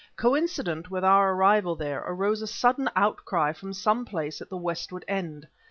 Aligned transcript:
Coincident 0.15 0.89
with 0.89 1.03
our 1.03 1.31
arrival 1.33 1.75
there, 1.75 2.03
arose 2.07 2.41
a 2.41 2.47
sudden 2.47 2.89
outcry 2.95 3.53
from 3.53 3.71
some 3.71 4.03
place 4.03 4.41
at 4.41 4.49
the 4.49 4.57
westward 4.57 5.05
end. 5.07 5.45